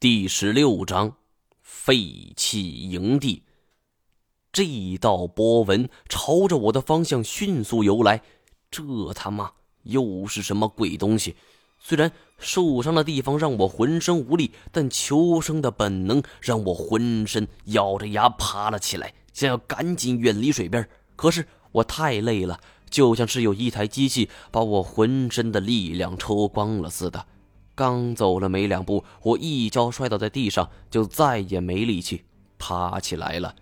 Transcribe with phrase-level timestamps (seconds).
[0.00, 1.16] 第十六章，
[1.60, 3.42] 废弃营地。
[4.52, 4.64] 这
[5.00, 8.22] 道波纹朝着我的方向迅速游来，
[8.70, 9.50] 这他妈
[9.82, 11.34] 又是什么鬼东西？
[11.80, 20.88] 虽然受伤的地方让我浑身无力，但求生的本能让我浑身咬着牙爬了起来，想要赶紧远离水边。
[21.16, 27.26] 可是我太累了，就像是有一台机器把我浑身的力量抽光了似的。
[27.78, 32.24] 刚走了没两步，我一跤摔倒在地上，就再也没力气
[32.58, 33.54] 爬起来了。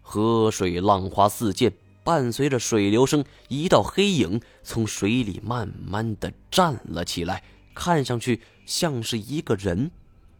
[0.00, 1.72] 河水浪花四溅，
[2.04, 7.42] 伴随着水流声，一道黑影从水里慢慢的站了起来，
[7.74, 9.90] 看上去像是一个人。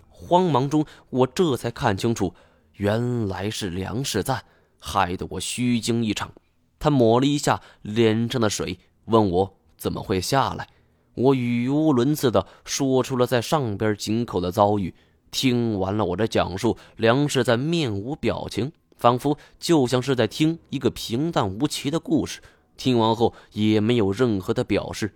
[0.09, 2.33] 慌忙中，我这才看清楚，
[2.75, 4.45] 原来是梁世赞，
[4.79, 6.33] 害得我虚惊一场。
[6.79, 10.69] 他抹了一下脸上的水，问我怎么会下来。
[11.15, 14.95] 我语无伦次地说出了在上边井口的遭遇。
[15.31, 22.41] 听完了我的讲述，梁氏在面无表情，仿佛就像是在听一个平淡无奇的故事。
[22.77, 25.15] 听完后也没有任何的表示。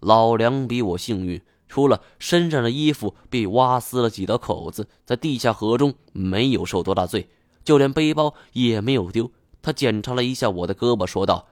[0.00, 7.28] 老梁比我幸运，除了身上的衣服被挖撕了几道口子，在地下河中没有受多大罪，
[7.64, 9.30] 就连背包也没有丢。
[9.60, 11.46] 他检查了一下我的胳膊，说道：“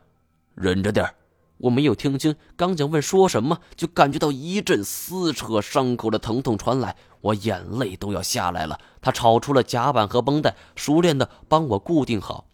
[0.54, 1.14] 忍着点儿。”
[1.58, 8.78] 我没有听清，刚想问说什么，就感觉到一阵撕扯伤口的疼痛传来，我眼泪都要下来了。
[9.00, 12.46] 他抄出了夹板和绷带，熟练的帮我固定好。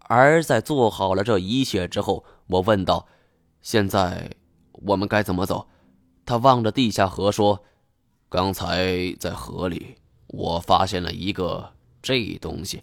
[0.00, 3.06] 而在做好了这一切之后，我问道
[3.62, 4.32] ：“现在
[4.72, 5.68] 我们该怎么走？”
[6.26, 7.62] 他望着地下河说
[8.28, 9.94] ：“刚才在河里，
[10.26, 11.72] 我发现了一个
[12.02, 12.82] 这东西。”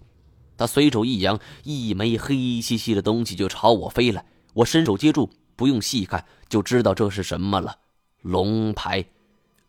[0.58, 4.26] 他随手一扬，一枚黑漆漆的东西就朝我飞来。
[4.54, 7.78] 我伸手接住，不用细看就知道这是什么了。
[8.22, 9.06] 龙牌。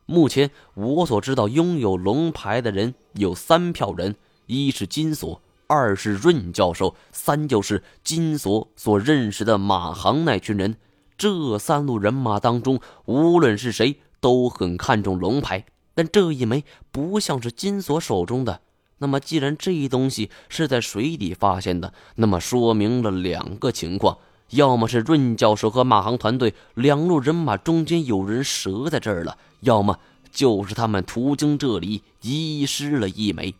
[0.06, 10.76] 目前我所知道拥有龙牌的人有三票人：一是金锁，二是润教授，三就是金锁所认识的马航那群人。
[11.16, 15.64] 这三路人马当中，无论是谁都很看重龙牌，
[15.94, 18.62] 但这一枚不像是金锁手中的。
[18.98, 24.19] 那么，既然这东西是在水底发现的，那么说明了两个情况。
[24.50, 29.99] 要么是润教授和马航团队两路人马中间有人折在这儿了，要么
[30.31, 33.55] 就是他们途经这里遗失了一枚。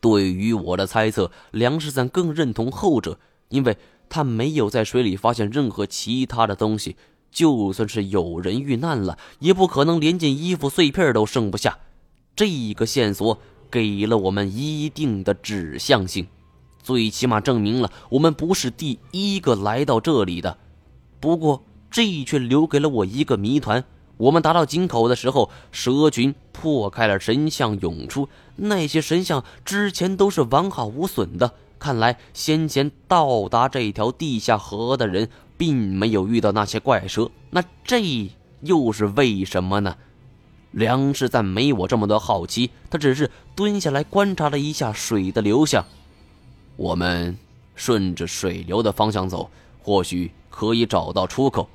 [0.00, 3.18] 对于我的猜测，梁世赞更认同后者，
[3.50, 3.76] 因为
[4.08, 6.96] 他没有在水里发现任何其他的东西，
[7.30, 11.78] 就算是有人遇难了，也不可能连件衣服碎片都剩不下。
[12.34, 13.38] 这个线索
[13.70, 16.26] 给了我们一定的指向性。
[16.82, 20.58] 最起码证明了我们不是第一个来到这里的，
[21.20, 23.84] 不过这却留给了我一个谜团。
[24.18, 31.52] 我们达到井口的时候，蛇群破开了神像涌出，那些神像之前都是完好无损的。
[31.78, 39.96] 看来先前到达这条地下河的人并没有遇到那些怪蛇，那这又是为什么呢？
[40.70, 45.84] 梁世赞没我这么多好奇，他只是蹲下来观察了一下水的流向。
[46.76, 47.36] 我们
[47.74, 49.50] 顺着水流的方向走，
[49.82, 51.68] 或许可以找到出口。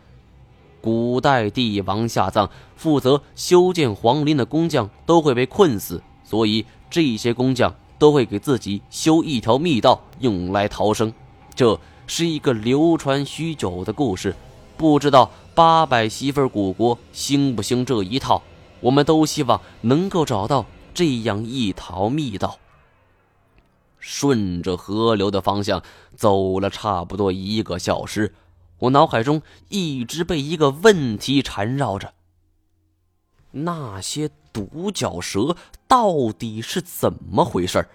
[0.82, 11.12] 古代帝王下葬，负责修建皇陵的工匠都会被困死，所以这些工匠都会给自己修一条密道，用来逃生。
[11.56, 14.36] 这是一个流传许久的故事，
[14.78, 18.42] 不知道八百媳妇古国兴不兴这一套？
[18.80, 22.58] 我们都希望能够找到这样一条密道。
[24.08, 25.84] 顺着河流的方向
[26.16, 28.34] 走了差不多一个小时，
[28.80, 32.14] 我脑海中一直被一个问题缠绕着：
[33.52, 35.58] 那些独角蛇
[35.90, 37.86] 到底是怎么回事？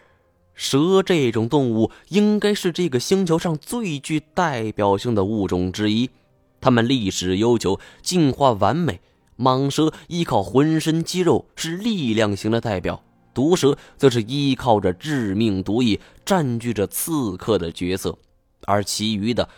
[0.54, 6.10] 蛇这种动物应该是这个星球上最具代表性的物种之一，
[6.60, 9.00] 它们历史悠久，进化完美。
[9.38, 13.02] 蟒蛇依靠浑身肌肉，是力量型的代表。
[13.34, 18.17] 毒蛇则是依靠着致命毒液占据着刺客的角色，
[18.67, 19.49] 而其余的，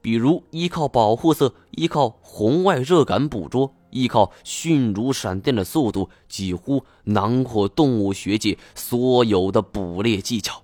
[0.00, 10.62] 比如依靠保护色、依靠红外热感捕捉、依靠迅如闪电的速度，几乎囊括动物学界所有的捕猎技巧。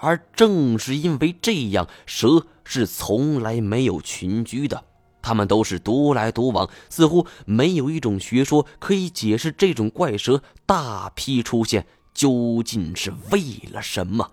[0.00, 4.84] 而正是因为这样，蛇是从来没有群居的，
[5.20, 11.86] 它们都是独来独往，似乎没有一种学说可以解释这种怪蛇大批出现。
[12.18, 13.40] 究竟是为
[13.72, 14.32] 了什么？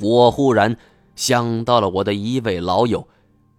[0.00, 0.78] 我忽然
[1.14, 3.06] 想到了我的一位老友，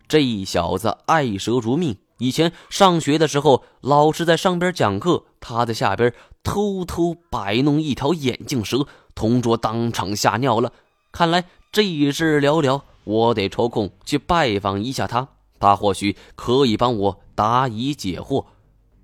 [0.08, 6.12] 这小子爱蛇如命，以前上学的时候，老师在上边讲课，他在下边
[6.42, 10.74] 偷偷摆弄一条眼镜蛇，同桌当场吓尿了。
[11.12, 15.28] 看来这事了了，我得抽空去拜访一下他，
[15.60, 18.46] 他或许可以帮我答疑解惑。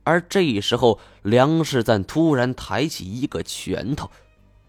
[0.06, 4.10] 而这时候，梁世赞突然抬起一个拳头，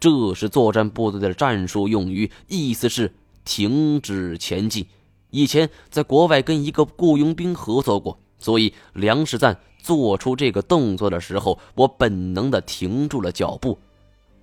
[0.01, 4.87] 这是作战部队的战术用语，意思是停止前进。
[5.31, 8.19] 以前在国外跟一个雇佣兵合作过。
[8.39, 13.79] 所以，梁世赞做出这个动作的时候，我本能的停住了脚步。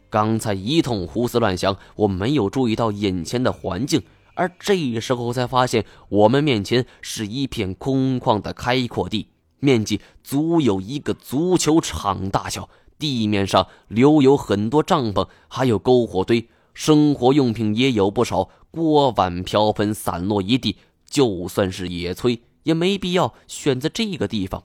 [0.10, 4.02] 刚才一通胡思乱想，我没有注意到眼前的环境，
[4.36, 9.28] 而这时候才发现，我们面前是一片空旷的开阔地，
[9.64, 12.70] 面积足有一个足球场大小。
[13.00, 20.78] 地面上留有很多帐篷，还有篝火堆，生活用品也有不少，锅碗瓢盆散落一地。
[21.10, 22.40] 就算是野炊。
[22.64, 24.64] 也没必要选择这个地方。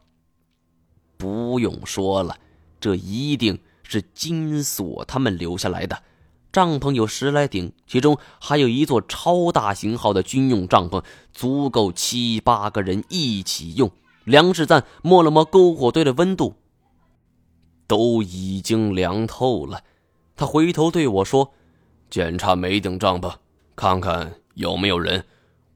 [1.17, 2.37] 不用说了，
[2.79, 6.01] 这一定是金锁他们留下来的。
[6.53, 11.03] 帐篷有十来顶，其中还有一座超大型号的军用帐篷，
[11.33, 13.91] 足够七八个人一起用。
[14.29, 16.55] 梁志赞摸了摸篝火堆的温度，
[17.87, 19.81] 都已经凉透了。
[20.37, 21.55] 他回头对我说
[22.11, 23.33] ：“检查每顶帐篷，
[23.75, 25.25] 看看有没有人。”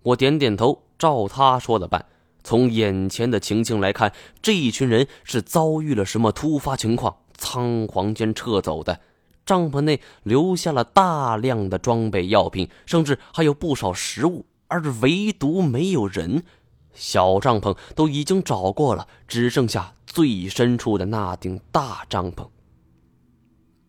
[0.05, 2.05] 我点点头，照他说的办。
[2.45, 4.13] 从眼前的情形来看，
[4.43, 9.01] 这一群人是遭遇了什么突发情况，仓皇间撤走的。
[9.47, 16.45] 帐篷内留下了大量的装备、药品，甚至还有不少食物，而唯独没有人。
[16.94, 22.49] 小帐篷都已经找过了，只剩下最深处的那顶大帐篷。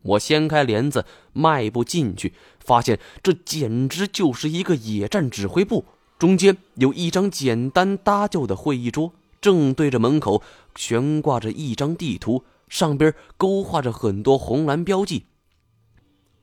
[0.01, 5.85] 我掀开帘子，迈步进去，发现这简直就是一个野战指挥部。
[6.19, 10.41] 中间有一张简单搭就的会议桌，正对着门口
[10.75, 15.25] 悬挂着一张地图，上边勾画着很多红蓝标记。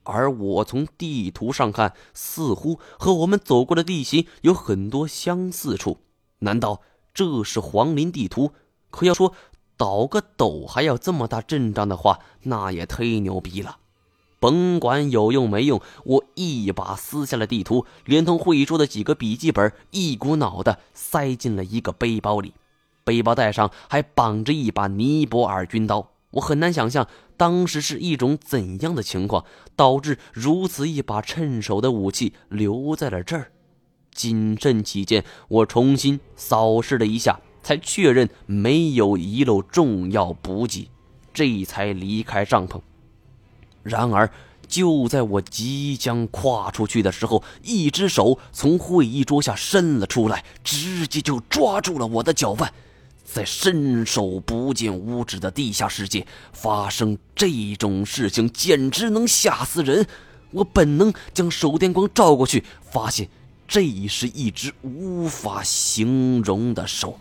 [0.02, 5.98] 而我从地图上看，似乎和我们走过的地形有很多相似处。
[6.40, 6.82] 难道
[7.14, 8.52] 这是皇陵地图？
[8.90, 9.32] 可要说
[9.76, 13.78] 倒个斗还要这么大阵仗的话，那也忒牛逼了。
[14.38, 22.54] 甭管有用没用，我一把撕下了地图，连同会议桌的几个笔记本，一股脑的塞进了一个背包里。
[23.04, 26.10] 背包带上还绑着一把尼泊尔军刀。
[26.32, 29.44] 我很难想象当时是一种怎样的情况，
[29.76, 33.52] 导致如此一把趁手的武器留在了这儿。
[34.14, 40.88] 谨慎起见，我重新扫视了一下，才确认没有遗漏重要补给，
[41.32, 42.80] 这才离开帐篷。
[43.82, 44.30] 然而，
[44.68, 52.72] 就在我即将跨出去的时候，一只手从会议桌下伸了出来，直接就抓住了我的脚腕。
[53.24, 57.48] 在伸手不见五指的地下世界，发生这
[57.78, 60.06] 种事情简直能吓死人。
[60.50, 63.28] 我本能将手电光照过去，发现
[63.70, 67.18] 这是一只无法形容的手，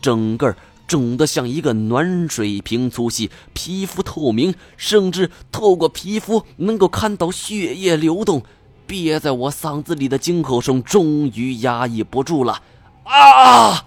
[0.00, 0.54] 整个。
[0.86, 8.44] 肿得像一个暖水瓶粗细，皮肤透明，甚至透过皮肤能够看到血液流动。
[8.86, 12.62] 憋在我嗓子里的惊吼声终于压抑不住了！
[13.02, 13.84] 啊！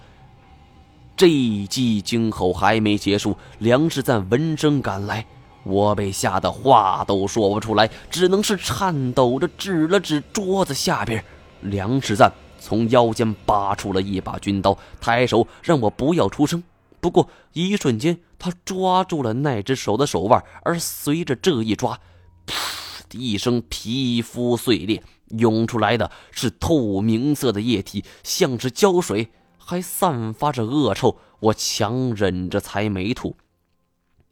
[1.16, 5.24] 这一记惊吼还没结束，梁世赞闻声赶来，
[5.64, 11.24] 我被吓得话都说不出来，只能是颤抖着指了指桌子下边。
[11.62, 16.62] 梁世赞从腰间拔出了一把军刀，抬手让我不要出声。
[17.00, 21.98] 不过一瞬间，他抓住了那只手的手腕，而随着这一抓，
[22.46, 31.16] 噗的一声，皮肤碎裂，涌出来的是透明色的液体，像是胶水，还散发着恶臭。
[31.40, 33.34] 我强忍着才没吐。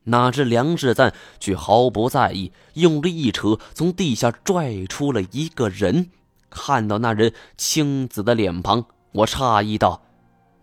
[0.05, 6.11] 哪知梁志赞却毫不在意，用力一扯，从地下拽出了一个人。
[6.51, 10.03] 看到那人青紫的脸庞，我诧异道：“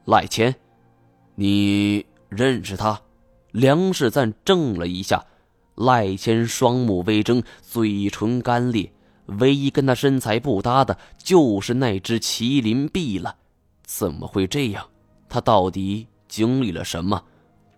[0.06, 0.56] 赖谦。”
[1.36, 3.02] 你认识他？
[3.52, 5.26] 梁世赞怔了一下，
[5.76, 8.92] 赖谦双目微睁，嘴唇干裂。
[9.40, 13.38] 唯一跟他身材不搭的，就是那只麒麟臂了。
[13.84, 14.88] 怎么会这样？
[15.28, 17.24] 他到底经历了什么？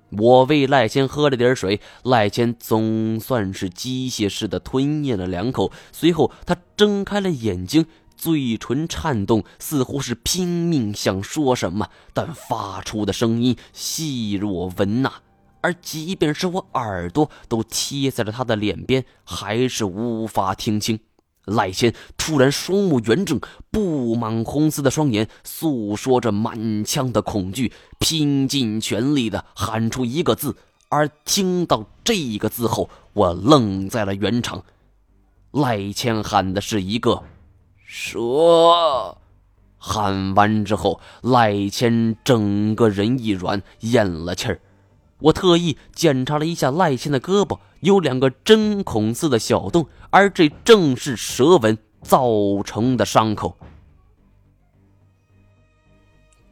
[0.09, 7.85] 我喂赖谦喝了点水，赖谦总算是机械式的吞咽了两口，随后他睁开了眼睛。
[8.15, 15.13] 嘴唇颤动，似乎是拼命想说什么，但发出的声音细若蚊呐。
[15.61, 20.99] 而即便是我耳朵都贴在了他的脸边，还是无法听清。
[21.47, 23.39] 赖谦突然双目圆睁，
[23.71, 30.55] 布满红丝的双眼诉说着满腔的恐惧，拼尽全力的喊出一个字。
[30.89, 34.63] 而听到这个字后，我愣在了原场。
[35.51, 37.23] 赖谦喊的是一个
[37.83, 39.17] “蛇”，
[39.77, 44.59] 喊完之后，赖谦整个人一软，咽了气儿。
[45.19, 52.27] 我特意检查了一下赖谦的胳膊，有两个针孔似的小洞，而这正是蛇纹造
[52.63, 53.57] 成的伤口。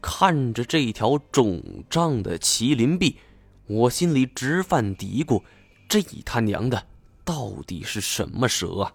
[0.01, 3.17] 看着这条肿胀的麒麟臂。
[3.67, 5.41] 我心里直犯嘀咕：
[5.89, 6.86] 这他娘的
[7.24, 8.94] 到底是什么蛇啊？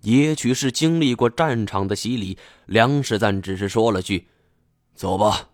[0.00, 4.28] 也许是经历过战场的洗礼，梁世赞只是说了句
[4.96, 5.50] ：“走吧。”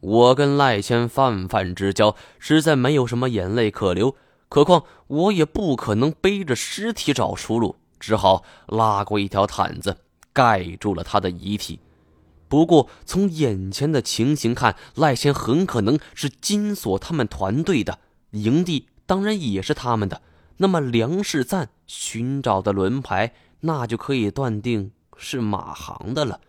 [0.00, 4.14] 我跟赖谦泛泛之交，实在没有什么眼泪可流。
[4.48, 9.98] 何况我也不可能背着尸体找出路，只好拉过一条毯子
[10.32, 11.80] 盖住了他的遗体。
[12.48, 17.98] 不过，从眼前的情形看，赖谦很可能是金锁他们团队的
[18.30, 20.22] 营地，当然也是他们的。
[20.56, 26.40] 那么，梁世赞寻找的轮牌，那就可以断定是马航的了。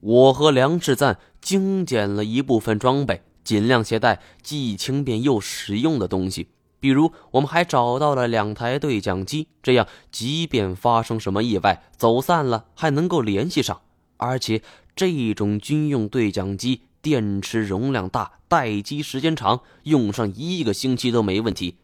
[0.00, 6.48] 我和梁世赞精简了一部分装备，尽量携带既轻便又实用的东西。
[6.86, 13.80] 比如，我们还找到了两台对讲机，这样即便发生什么意外，走散了还能够联系上，
[14.18, 14.62] 而且。
[14.94, 21.78] 这种军用对讲机电池容量大，待机时间长，用上一个星期都没问题。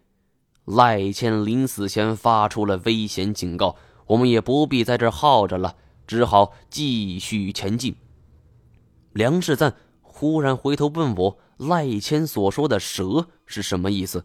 [0.65, 3.75] 赖谦临死前发出了危险警告，
[4.07, 5.75] 我们也不必在这耗着了，
[6.07, 7.97] 只好继续前进。
[9.13, 14.25] 梁世赞忽然回头问我：“赖谦所说的蛇是什么意思？”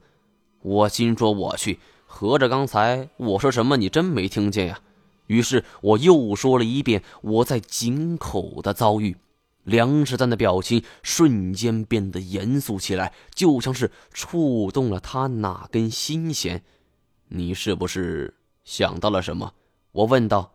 [0.61, 4.79] 我心说：“我去，合着刚才我说什么，你真没听见呀？”
[5.27, 9.17] 于是我又说了一遍我在井口的遭遇，
[9.63, 16.63] 梁世赞的表情瞬间变得严肃起来，就像是触动了他哪根心弦。
[17.27, 18.33] 你是不是
[18.63, 19.53] 想到了什么？
[19.91, 20.53] 我问道。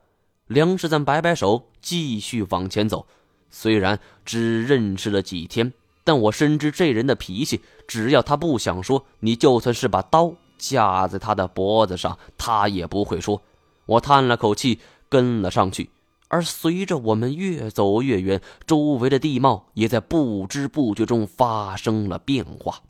[0.49, 3.06] 梁世赞摆摆手，继续往前走。
[3.49, 5.73] 虽然只认识了几天，
[6.04, 13.42] 但我深知这人的脾气，只要他不想说，你就算是把刀架在他的脖子上，他也不会说。
[13.87, 14.78] 我叹了口气，
[15.09, 15.90] 跟了上去。
[16.28, 22.80] 而随着我们越走越远，周围的地貌也在不知不觉中发生了变化。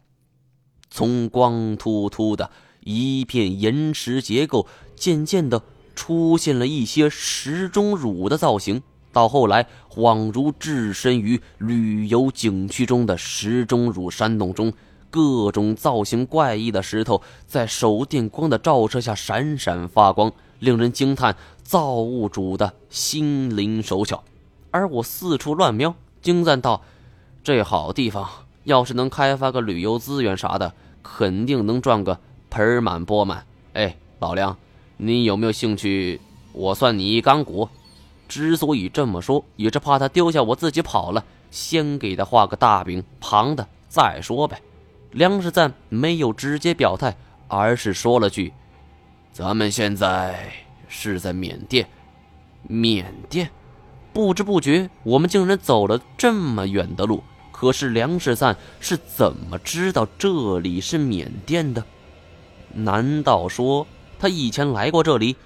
[0.90, 2.50] 从光秃秃的
[2.81, 5.62] 一片岩石结构，渐渐的
[5.97, 14.73] 出现了一些石钟乳的造型，到后来恍如置身于旅游景区中的石钟乳山洞中。
[15.11, 20.33] 各种造型怪异的石头在手电光的照射下闪闪发光。
[20.59, 24.23] 令人惊叹造物主的心灵手巧，
[24.71, 26.81] 而我四处乱瞄，惊赞道
[27.42, 28.28] ：“这好地方，
[28.62, 32.16] 要是能开发个旅游资源啥的，肯定能赚个
[32.49, 34.57] 盆满钵满。”哎，老梁，
[34.99, 36.21] 你有没有兴趣？
[36.52, 37.69] 我算你一干股。
[38.33, 44.59] 之所以这么说，也是怕他丢下我自己跑了，先给他画个大饼，旁的再说呗。
[45.11, 47.15] 梁世赞没有直接表态，
[47.47, 48.51] 而是说了句。
[49.35, 50.51] 咱们现在
[50.89, 51.87] 是在缅甸，
[52.62, 53.51] 缅甸，
[54.15, 57.23] 不知不觉我们竟然走了这么远的路。
[57.51, 61.85] 可是梁世赞是怎么知道这里是缅甸的？
[62.73, 63.87] 难道说
[64.19, 65.37] 他以前来过这里？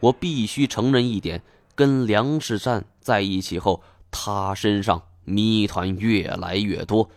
[0.00, 1.42] 我必须承认一点：
[1.80, 7.08] 跟梁世赞在一起后，他身上谜团越来越多。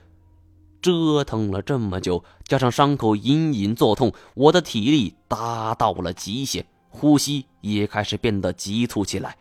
[0.81, 9.35] 折腾了这么久，加上伤口隐隐作痛，我的体力达到了极限，呼吸也开始变得急促起来。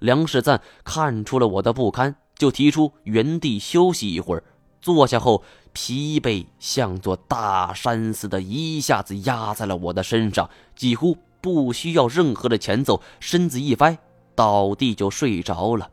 [0.00, 4.42] 梁世赞看出了我的不堪，就提出原地休息一会儿。
[4.80, 13.96] 坐下后，疲惫像座大山似的，一下子压在了我的身上，几乎不需要任何的前奏，身子一歪，
[14.34, 15.90] 倒地就睡着了。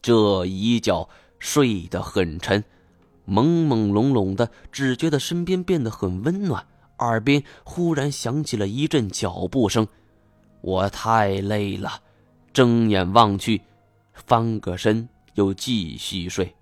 [0.00, 2.62] 这一觉睡得很沉。
[3.26, 6.66] 朦朦胧胧的，只觉得身边变得很温暖，
[6.98, 9.88] 耳边忽然响起了一阵脚步声。
[10.60, 12.02] 我太累了，
[12.52, 13.62] 睁眼望去，
[14.12, 16.54] 翻个身又继续睡。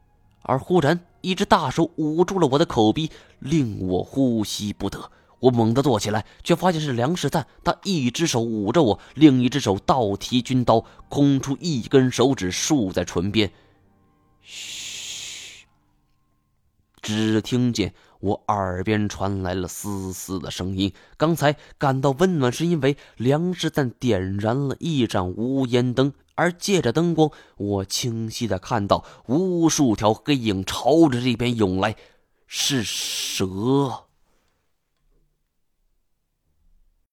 [0.43, 5.11] 而忽然，一只大手捂住了我的口鼻，令我呼吸不得。
[5.43, 7.49] 我猛地坐起来，却发现是梁世赞。
[7.65, 13.53] 他一只手捂着我，另一只手倒提军刀，空出一根手指竖在唇边。
[14.41, 15.67] 嘘。
[17.01, 20.93] 只听见我耳边传来了嘶嘶的声音。
[21.17, 31.97] 刚才感到温暖，是因为梁世赞点燃了一盏无烟灯，而借着灯光，我清晰的看到无数条黑影朝着这边涌来，
[32.47, 34.05] 是蛇。